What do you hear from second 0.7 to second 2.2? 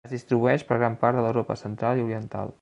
gran part de l'Europa central i